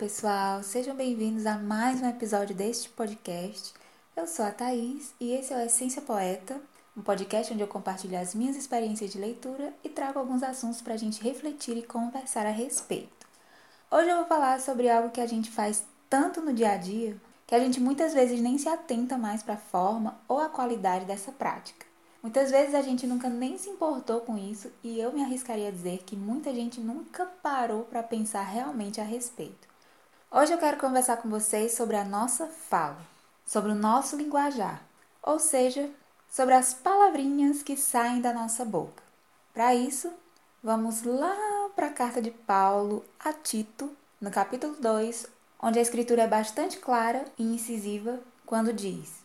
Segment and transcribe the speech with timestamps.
[0.00, 3.74] pessoal, sejam bem-vindos a mais um episódio deste podcast.
[4.16, 6.58] Eu sou a Thaís e esse é o Essência Poeta,
[6.96, 10.94] um podcast onde eu compartilho as minhas experiências de leitura e trago alguns assuntos para
[10.94, 13.26] a gente refletir e conversar a respeito.
[13.90, 17.14] Hoje eu vou falar sobre algo que a gente faz tanto no dia a dia
[17.46, 21.04] que a gente muitas vezes nem se atenta mais para a forma ou a qualidade
[21.04, 21.84] dessa prática.
[22.22, 25.70] Muitas vezes a gente nunca nem se importou com isso e eu me arriscaria a
[25.70, 29.69] dizer que muita gente nunca parou para pensar realmente a respeito.
[30.32, 33.00] Hoje eu quero conversar com vocês sobre a nossa fala,
[33.44, 34.80] sobre o nosso linguajar,
[35.20, 35.90] ou seja,
[36.30, 39.02] sobre as palavrinhas que saem da nossa boca.
[39.52, 40.12] Para isso,
[40.62, 45.26] vamos lá para a carta de Paulo a Tito, no capítulo 2,
[45.60, 49.24] onde a escritura é bastante clara e incisiva quando diz: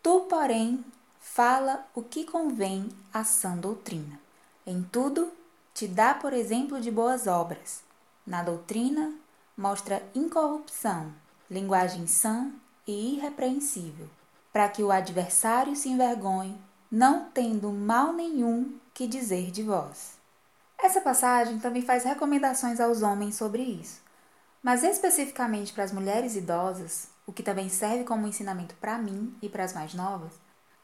[0.00, 0.84] Tu, porém,
[1.18, 4.20] fala o que convém à sã doutrina.
[4.64, 5.32] Em tudo,
[5.74, 7.82] te dá por exemplo de boas obras.
[8.24, 9.12] Na doutrina,
[9.56, 11.12] mostra incorrupção,
[11.50, 12.50] linguagem sã
[12.86, 14.08] e irrepreensível,
[14.52, 20.16] para que o adversário se envergonhe, não tendo mal nenhum que dizer de vós.
[20.78, 24.00] Essa passagem também faz recomendações aos homens sobre isso,
[24.62, 29.48] mas especificamente para as mulheres idosas, o que também serve como ensinamento para mim e
[29.48, 30.32] para as mais novas,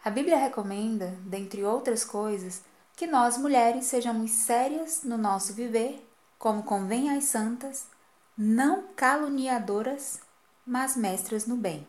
[0.04, 2.62] a Bíblia recomenda, dentre outras coisas,
[2.96, 6.04] que nós mulheres sejamos sérias no nosso viver,
[6.38, 7.86] como convém às santas,
[8.36, 10.20] não caluniadoras,
[10.66, 11.86] mas mestras no bem.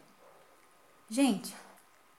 [1.10, 1.56] Gente,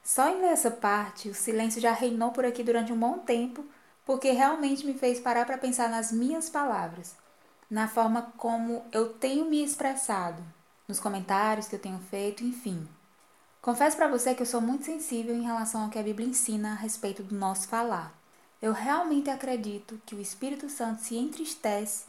[0.02, 3.64] só em essa parte, o silêncio já reinou por aqui durante um bom tempo,
[4.04, 7.16] porque realmente me fez parar para pensar nas minhas palavras,
[7.70, 10.42] na forma como eu tenho me expressado,
[10.86, 12.86] nos comentários que eu tenho feito, enfim.
[13.62, 16.72] Confesso para você que eu sou muito sensível em relação ao que a Bíblia ensina
[16.72, 18.12] a respeito do nosso falar.
[18.60, 22.04] Eu realmente acredito que o Espírito Santo se entristece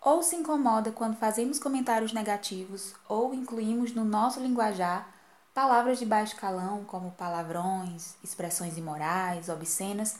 [0.00, 5.12] ou se incomoda quando fazemos comentários negativos ou incluímos no nosso linguajar
[5.52, 10.16] palavras de baixo calão, como palavrões, expressões imorais, obscenas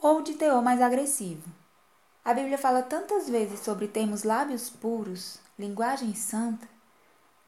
[0.00, 1.48] ou de teor mais agressivo.
[2.24, 6.68] A Bíblia fala tantas vezes sobre termos lábios puros, linguagem santa.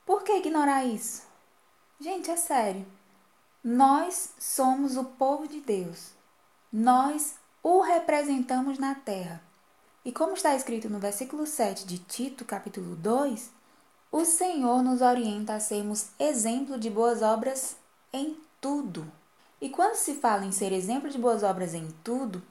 [0.07, 1.23] Por que ignorar isso?
[2.01, 2.87] Gente, é sério.
[3.63, 6.11] Nós somos o povo de Deus.
[6.73, 9.41] Nós o representamos na terra.
[10.05, 13.51] E como está escrito no versículo 7 de Tito, capítulo 2,
[14.13, 17.75] o Senhor nos orienta a sermos exemplo de boas obras
[18.13, 19.11] em tudo.
[19.63, 22.43] E quando se fala em ser exemplo de boas obras em tudo,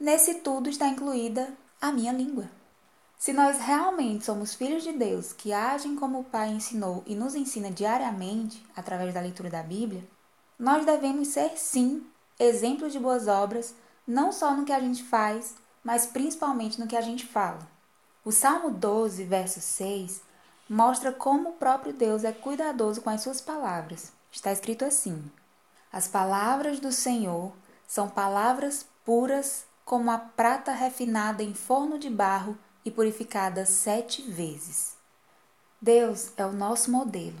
[0.00, 1.48] nesse tudo está incluída
[1.80, 2.50] a minha língua.
[3.16, 7.36] Se nós realmente somos filhos de Deus que agem como o Pai ensinou e nos
[7.36, 10.02] ensina diariamente através da leitura da Bíblia,
[10.58, 12.04] nós devemos ser, sim,
[12.36, 15.54] exemplos de boas obras, não só no que a gente faz,
[15.86, 17.60] mas principalmente no que a gente fala.
[18.24, 20.20] O Salmo 12, verso 6,
[20.68, 24.10] mostra como o próprio Deus é cuidadoso com as suas palavras.
[24.32, 25.30] Está escrito assim:
[25.92, 27.52] As palavras do Senhor
[27.86, 34.96] são palavras puras como a prata refinada em forno de barro e purificada sete vezes.
[35.80, 37.40] Deus é o nosso modelo.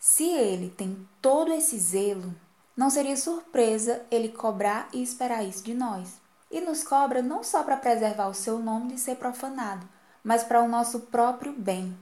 [0.00, 2.34] Se ele tem todo esse zelo,
[2.74, 6.21] não seria surpresa ele cobrar e esperar isso de nós.
[6.52, 9.88] E nos cobra não só para preservar o seu nome de ser profanado,
[10.22, 11.96] mas para o nosso próprio bem.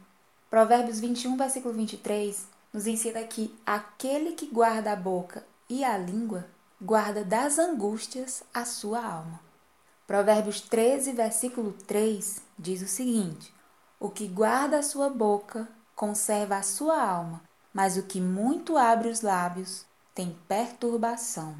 [0.51, 6.47] Provérbios 21, versículo 23 nos ensina que aquele que guarda a boca e a língua
[6.81, 9.41] guarda das angústias a sua alma.
[10.07, 13.55] Provérbios 13, versículo 3 diz o seguinte:
[13.99, 19.09] O que guarda a sua boca conserva a sua alma, mas o que muito abre
[19.09, 19.85] os lábios
[20.15, 21.55] tem perturbação.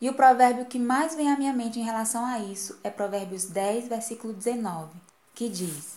[0.00, 3.46] E o provérbio que mais vem à minha mente em relação a isso é Provérbios
[3.46, 4.90] 10, versículo 19,
[5.34, 5.96] que diz: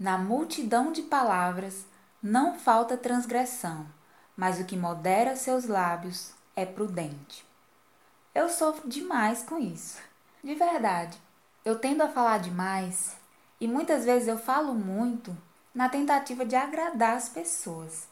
[0.00, 1.84] Na multidão de palavras
[2.22, 3.86] não falta transgressão,
[4.34, 7.44] mas o que modera seus lábios é prudente.
[8.34, 9.98] Eu sofro demais com isso.
[10.42, 11.18] De verdade,
[11.64, 13.14] eu tendo a falar demais
[13.60, 15.36] e muitas vezes eu falo muito
[15.74, 18.08] na tentativa de agradar as pessoas.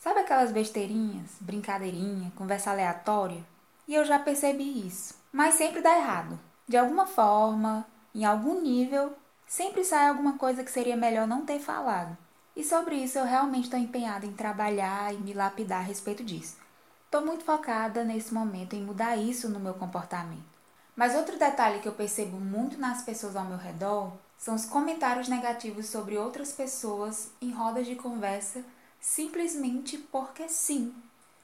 [0.00, 3.51] Sabe aquelas besteirinhas, brincadeirinha, conversa aleatória?
[3.86, 5.14] E eu já percebi isso.
[5.32, 6.38] Mas sempre dá errado.
[6.68, 9.12] De alguma forma, em algum nível,
[9.46, 12.16] sempre sai alguma coisa que seria melhor não ter falado.
[12.54, 16.56] E sobre isso eu realmente estou empenhada em trabalhar e me lapidar a respeito disso.
[17.04, 20.52] Estou muito focada nesse momento em mudar isso no meu comportamento.
[20.94, 25.28] Mas outro detalhe que eu percebo muito nas pessoas ao meu redor são os comentários
[25.28, 28.62] negativos sobre outras pessoas em rodas de conversa
[29.00, 30.94] simplesmente porque sim.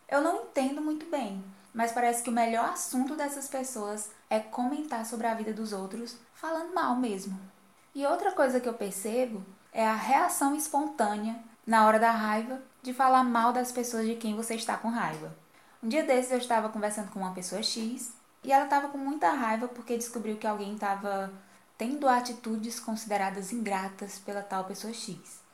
[0.08, 1.42] Eu não entendo muito bem,
[1.78, 6.16] mas parece que o melhor assunto dessas pessoas é comentar sobre a vida dos outros
[6.34, 7.38] falando mal mesmo.
[7.94, 12.92] E outra coisa que eu percebo é a reação espontânea na hora da raiva, de
[12.92, 15.32] falar mal das pessoas de quem você está com raiva.
[15.80, 19.30] Um dia desses eu estava conversando com uma pessoa X e ela estava com muita
[19.30, 21.32] raiva porque descobriu que alguém estava
[21.76, 25.47] tendo atitudes consideradas ingratas pela tal pessoa X.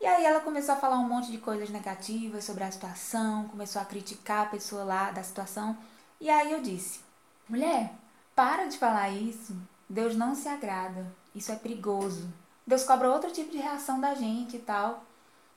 [0.00, 3.82] E aí ela começou a falar um monte de coisas negativas sobre a situação, começou
[3.82, 5.76] a criticar a pessoa lá da situação.
[6.18, 7.00] E aí eu disse:
[7.46, 7.92] "Mulher,
[8.34, 9.54] para de falar isso.
[9.86, 11.06] Deus não se agrada.
[11.34, 12.32] Isso é perigoso.
[12.66, 15.04] Deus cobra outro tipo de reação da gente e tal."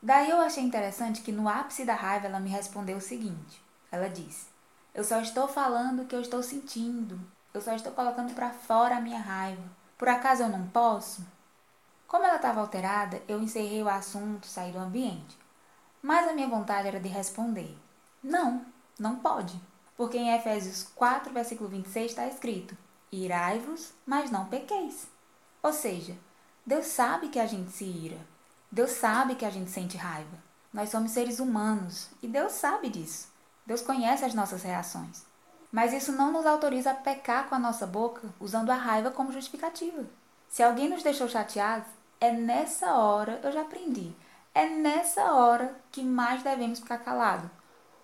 [0.01, 3.62] Daí eu achei interessante que no ápice da raiva ela me respondeu o seguinte.
[3.89, 4.48] Ela disse:
[4.94, 7.18] "Eu só estou falando o que eu estou sentindo.
[7.54, 9.63] Eu só estou colocando para fora a minha raiva.
[9.98, 11.25] Por acaso eu não posso?"
[12.13, 15.36] Como ela estava alterada, eu encerrei o assunto, saí do ambiente.
[16.00, 17.75] Mas a minha vontade era de responder:
[18.21, 18.63] Não,
[19.00, 19.60] não pode.
[19.98, 22.77] Porque em Efésios 4, versículo 26 está escrito:
[23.12, 25.07] Irai-vos, mas não pequeis.
[25.63, 26.15] Ou seja,
[26.63, 28.19] Deus sabe que a gente se ira.
[28.71, 30.38] Deus sabe que a gente sente raiva.
[30.71, 33.27] Nós somos seres humanos e Deus sabe disso.
[33.65, 35.25] Deus conhece as nossas reações.
[35.71, 39.31] Mas isso não nos autoriza a pecar com a nossa boca usando a raiva como
[39.31, 40.06] justificativa.
[40.48, 41.88] Se alguém nos deixou chateados,
[42.24, 44.14] é nessa hora, eu já aprendi,
[44.56, 47.50] é nessa hora que mais devemos ficar calados,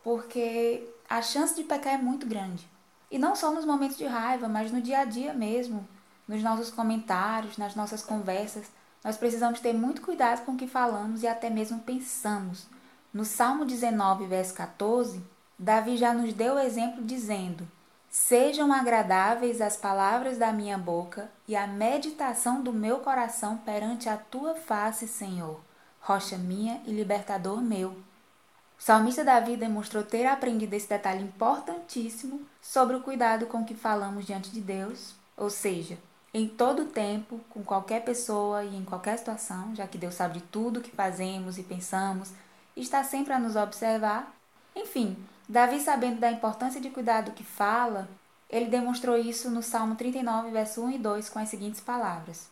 [0.03, 2.67] porque a chance de pecar é muito grande.
[3.09, 5.87] E não só nos momentos de raiva, mas no dia a dia mesmo,
[6.27, 8.67] nos nossos comentários, nas nossas conversas.
[9.01, 12.67] Nós precisamos ter muito cuidado com o que falamos e até mesmo pensamos.
[13.13, 15.23] No Salmo 19, verso 14,
[15.57, 17.65] Davi já nos deu o exemplo dizendo:
[18.09, 24.17] Sejam agradáveis as palavras da minha boca e a meditação do meu coração perante a
[24.17, 25.61] tua face, Senhor,
[26.01, 27.91] rocha minha e libertador meu.
[27.91, 34.25] O salmista Davi demonstrou ter aprendido esse detalhe importantíssimo sobre o cuidado com que falamos
[34.25, 35.95] diante de Deus, ou seja,
[36.33, 40.45] em todo tempo, com qualquer pessoa e em qualquer situação, já que Deus sabe de
[40.45, 42.31] tudo que fazemos e pensamos,
[42.75, 44.33] está sempre a nos observar.
[44.75, 45.15] Enfim,
[45.49, 48.07] Davi, sabendo da importância de cuidar do que fala,
[48.47, 52.47] ele demonstrou isso no Salmo 39, verso 1 e 2, com as seguintes palavras: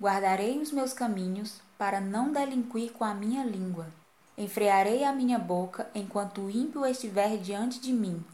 [0.00, 3.86] Guardarei os meus caminhos para não delinquir com a minha língua.
[4.36, 8.24] Enfrearei a minha boca enquanto o ímpio estiver diante de mim.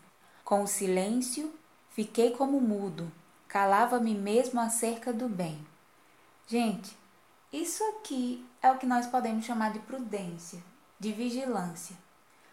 [0.43, 1.53] Com o silêncio,
[1.91, 3.13] fiquei como mudo,
[3.47, 5.59] calava-me mesmo acerca do bem.
[6.47, 6.97] Gente,
[7.53, 10.63] isso aqui é o que nós podemos chamar de prudência,
[10.99, 12.08] de vigilância.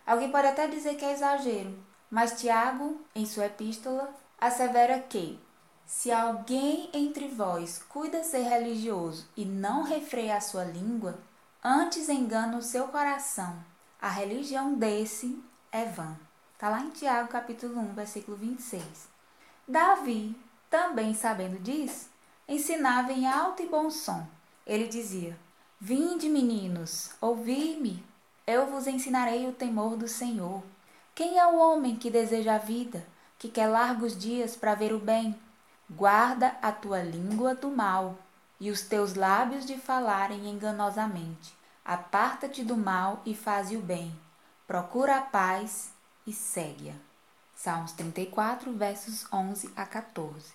[0.06, 1.78] Alguém pode até dizer que é exagero,
[2.10, 5.40] mas Tiago, em sua epístola, assevera que
[5.86, 11.18] se alguém entre vós cuida ser religioso e não refreia a sua língua,
[11.64, 13.58] antes engana o seu coração.
[14.02, 15.42] A religião desse
[15.72, 16.16] é vã.
[16.54, 18.84] Está lá em Tiago capítulo 1, versículo 26.
[19.68, 20.36] Davi,
[20.70, 22.10] também sabendo disso,
[22.48, 24.28] ensinava em alto e bom som.
[24.66, 25.38] Ele dizia:
[25.80, 28.04] Vinde, meninos, ouvi-me,
[28.48, 30.64] eu vos ensinarei o temor do Senhor.
[31.16, 33.06] Quem é o homem que deseja a vida,
[33.40, 35.40] que quer largos dias para ver o bem?
[35.90, 38.18] Guarda a tua língua do mal
[38.60, 41.56] e os teus lábios de falarem enganosamente.
[41.84, 44.16] Aparta-te do mal e faze o bem.
[44.68, 45.92] Procura a paz
[46.26, 46.94] e segue-a.
[47.56, 50.54] Salmos 34, versos 11 a 14.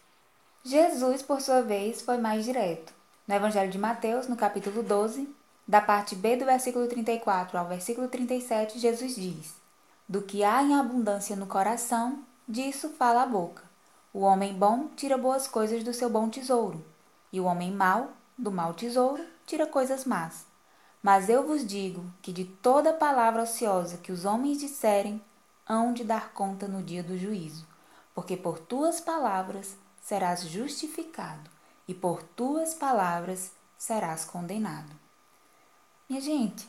[0.62, 2.93] Jesus, por sua vez, foi mais direto.
[3.26, 5.33] No Evangelho de Mateus, no capítulo 12,
[5.71, 9.55] da parte B do versículo 34 ao versículo 37, Jesus diz:
[10.09, 13.62] Do que há em abundância no coração, disso fala a boca.
[14.12, 16.85] O homem bom tira boas coisas do seu bom tesouro,
[17.33, 20.45] e o homem mau, do mau tesouro, tira coisas más.
[21.00, 25.23] Mas eu vos digo que de toda palavra ociosa que os homens disserem,
[25.65, 27.65] hão de dar conta no dia do juízo,
[28.12, 31.49] porque por tuas palavras serás justificado,
[31.87, 35.00] e por tuas palavras serás condenado.
[36.11, 36.69] Minha gente,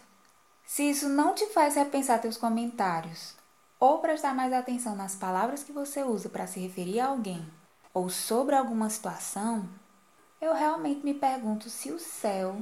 [0.63, 3.33] se isso não te faz repensar teus comentários
[3.79, 7.43] ou prestar mais atenção nas palavras que você usa para se referir a alguém
[7.91, 9.67] ou sobre alguma situação,
[10.39, 12.61] eu realmente me pergunto se o céu,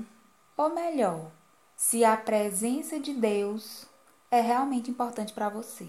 [0.55, 1.29] ou melhor,
[1.75, 3.85] se a presença de Deus
[4.31, 5.85] é realmente importante para você.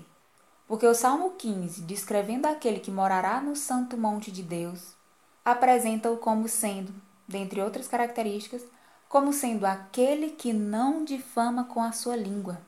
[0.67, 4.97] Porque o Salmo 15, descrevendo aquele que morará no santo monte de Deus,
[5.45, 6.93] apresenta-o como sendo,
[7.29, 8.65] dentre outras características,
[9.11, 12.61] como sendo aquele que não difama com a sua língua,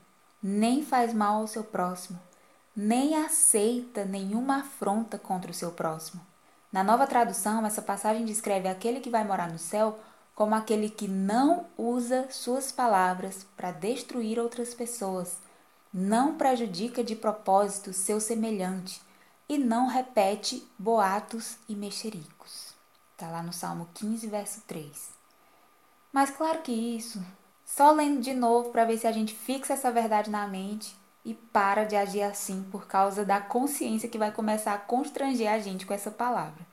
[0.42, 2.18] nem faz mal ao seu próximo,
[2.74, 6.20] nem aceita nenhuma afronta contra o seu próximo.
[6.72, 10.00] Na nova tradução, essa passagem descreve aquele que vai morar no céu
[10.34, 15.38] como aquele que não usa suas palavras para destruir outras pessoas,
[15.94, 19.00] não prejudica de propósito seu semelhante
[19.48, 22.74] e não repete boatos e mexericos.
[23.12, 25.21] Está lá no Salmo 15, verso 3.
[26.12, 27.22] Mas claro que isso
[27.64, 31.34] Só lendo de novo para ver se a gente fixa essa verdade na mente e
[31.34, 35.86] para de agir assim por causa da consciência que vai começar a constranger a gente
[35.86, 36.66] com essa palavra.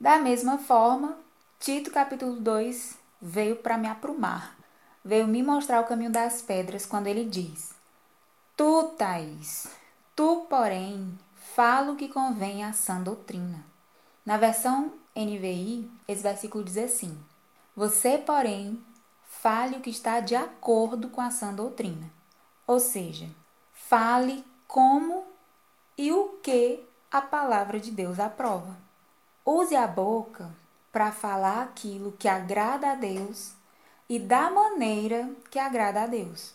[0.00, 1.16] Da mesma forma,
[1.60, 4.56] Tito capítulo 2 veio para me aprumar,
[5.04, 7.74] veio me mostrar o caminho das pedras quando ele diz:
[8.56, 9.68] Tu, Thaís,
[10.14, 11.18] tu, porém,
[11.54, 13.64] fala o que convém à sã doutrina.
[14.24, 17.16] Na versão NVI, esse versículo diz assim:
[17.76, 18.82] Você, porém,
[19.28, 22.10] fale o que está de acordo com a sã doutrina.
[22.66, 23.28] Ou seja,
[23.70, 25.24] fale como
[25.98, 28.78] e o que a palavra de Deus aprova.
[29.44, 30.50] Use a boca
[30.90, 33.52] para falar aquilo que agrada a Deus
[34.08, 36.54] e da maneira que agrada a Deus.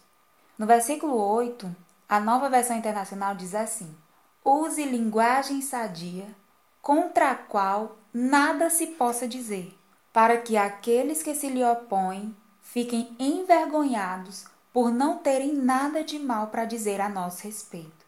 [0.57, 1.73] No versículo 8,
[2.09, 3.95] a nova versão internacional diz assim:
[4.43, 6.35] Use linguagem sadia,
[6.81, 9.77] contra a qual nada se possa dizer,
[10.11, 16.47] para que aqueles que se lhe opõem fiquem envergonhados por não terem nada de mal
[16.47, 18.05] para dizer a nosso respeito.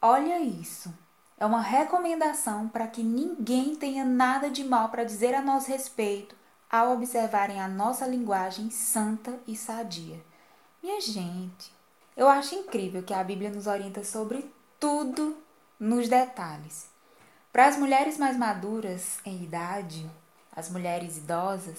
[0.00, 0.92] Olha isso.
[1.38, 6.36] É uma recomendação para que ninguém tenha nada de mal para dizer a nosso respeito
[6.70, 10.20] ao observarem a nossa linguagem santa e sadia.
[10.82, 11.72] Minha gente,
[12.16, 15.36] eu acho incrível que a Bíblia nos orienta sobre tudo
[15.78, 16.88] nos detalhes.
[17.52, 20.08] Para as mulheres mais maduras em idade,
[20.54, 21.78] as mulheres idosas,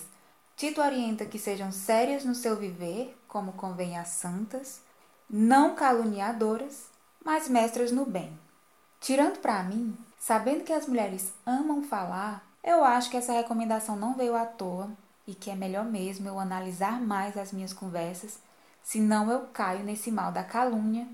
[0.55, 4.81] Tito orienta que sejam sérias no seu viver, como convém às santas,
[5.29, 6.89] não caluniadoras,
[7.23, 8.37] mas mestras no bem.
[8.99, 14.15] Tirando para mim, sabendo que as mulheres amam falar, eu acho que essa recomendação não
[14.15, 14.91] veio à toa
[15.27, 18.39] e que é melhor mesmo eu analisar mais as minhas conversas,
[18.81, 21.07] senão eu caio nesse mal da calúnia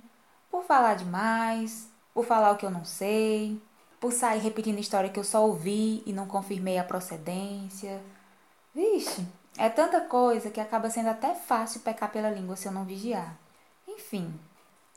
[0.51, 3.61] por falar demais, por falar o que eu não sei,
[3.99, 8.01] por sair repetindo história que eu só ouvi e não confirmei a procedência,
[8.73, 9.25] Vixe,
[9.57, 13.35] é tanta coisa que acaba sendo até fácil pecar pela língua se eu não vigiar.
[13.87, 14.33] Enfim,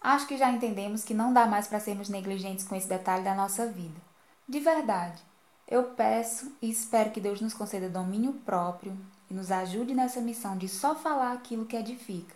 [0.00, 3.34] acho que já entendemos que não dá mais para sermos negligentes com esse detalhe da
[3.34, 4.00] nossa vida.
[4.48, 5.20] De verdade,
[5.66, 8.96] eu peço e espero que Deus nos conceda domínio próprio
[9.30, 12.34] e nos ajude nessa missão de só falar aquilo que edifica.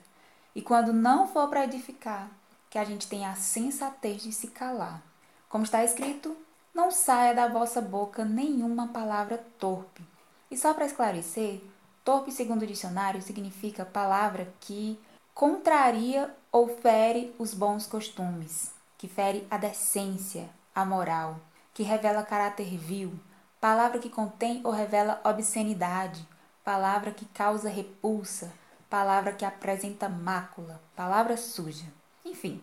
[0.55, 2.31] E quando não for para edificar,
[2.71, 5.03] que a gente tenha a sensatez de se calar.
[5.49, 6.37] Como está escrito,
[6.77, 10.05] não saia da vossa boca nenhuma palavra torpe
[10.51, 11.63] e só para esclarecer,
[12.05, 15.01] torpe, segundo o dicionário, significa palavra que
[15.33, 21.41] contraria ou fere os bons costumes, que fere a decência, a moral,
[21.73, 23.19] que revela caráter vil,
[23.59, 26.29] palavra que contém ou revela obscenidade,
[26.63, 28.53] palavra que causa repulsa,
[28.91, 31.87] palavra que apresenta mácula, palavra suja.
[32.23, 32.63] Enfim,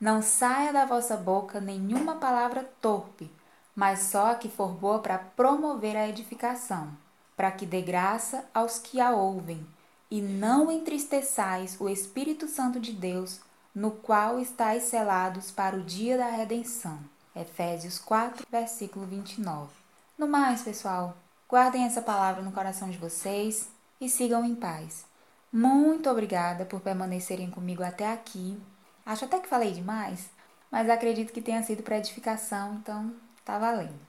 [0.00, 3.30] não saia da vossa boca nenhuma palavra torpe,
[3.74, 6.96] mas só a que for boa para promover a edificação
[7.36, 9.66] para que dê graça aos que a ouvem,
[10.10, 13.40] e não entristeçais o Espírito Santo de Deus,
[13.74, 16.98] no qual estáis selados para o dia da redenção.
[17.34, 19.72] Efésios 4, versículo 29.
[20.18, 21.16] No mais, pessoal,
[21.48, 23.68] guardem essa palavra no coração de vocês
[24.00, 25.06] e sigam em paz.
[25.50, 28.60] Muito obrigada por permanecerem comigo até aqui.
[29.04, 30.30] Acho até que falei demais,
[30.70, 33.12] mas acredito que tenha sido para edificação, então
[33.44, 34.00] tá valendo.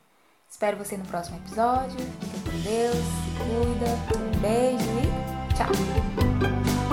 [0.50, 2.00] Espero você no próximo episódio.
[2.00, 3.90] Fica com Deus, se cuida.
[4.18, 6.92] Um beijo e tchau!